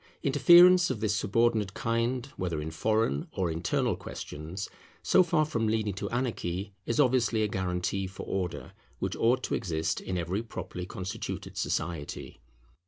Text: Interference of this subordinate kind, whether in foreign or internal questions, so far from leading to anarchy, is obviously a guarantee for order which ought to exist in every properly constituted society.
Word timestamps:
Interference 0.23 0.89
of 0.89 0.99
this 0.99 1.15
subordinate 1.15 1.75
kind, 1.75 2.25
whether 2.35 2.59
in 2.59 2.71
foreign 2.71 3.27
or 3.33 3.51
internal 3.51 3.95
questions, 3.95 4.67
so 5.03 5.21
far 5.21 5.45
from 5.45 5.67
leading 5.67 5.93
to 5.93 6.09
anarchy, 6.09 6.73
is 6.87 6.99
obviously 6.99 7.43
a 7.43 7.47
guarantee 7.47 8.07
for 8.07 8.23
order 8.25 8.71
which 8.97 9.15
ought 9.17 9.43
to 9.43 9.53
exist 9.53 10.01
in 10.01 10.17
every 10.17 10.41
properly 10.41 10.87
constituted 10.87 11.55
society. 11.55 12.41